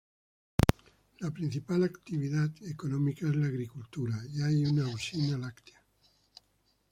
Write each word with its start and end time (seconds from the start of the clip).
La 1.19 1.29
principal 1.29 1.83
actividad 1.83 2.49
económica 2.63 3.27
es 3.27 3.35
la 3.35 3.45
agricultura, 3.45 4.17
y 4.33 4.41
hay 4.41 4.65
una 4.65 4.87
usina 4.87 5.37
láctea. 5.37 5.79